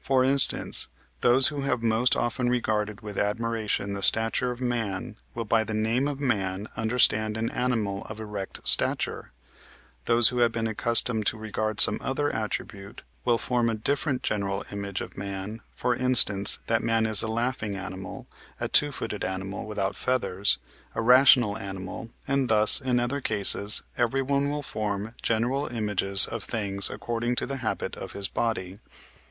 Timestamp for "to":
11.26-11.36, 27.36-27.44